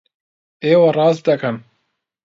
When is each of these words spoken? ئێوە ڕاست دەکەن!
ئێوە 0.65 0.89
ڕاست 0.97 1.21
دەکەن! 1.29 1.55